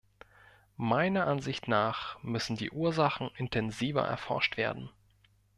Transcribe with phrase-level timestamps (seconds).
[0.77, 4.89] Meiner Ansicht nach müssen die Ursachen intensiver erforscht werden.